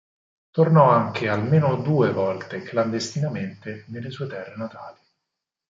Tornò 0.49 0.89
anche 0.89 1.29
almeno 1.29 1.75
due 1.75 2.11
volte 2.11 2.63
clandestinamente 2.63 3.85
nelle 3.89 4.09
sue 4.09 4.25
terre 4.25 4.55
natali. 4.55 4.99